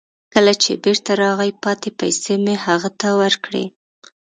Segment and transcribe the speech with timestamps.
[0.33, 3.65] کله چې بیرته راغی، پاتې پیسې مې هغه ته ورکړې.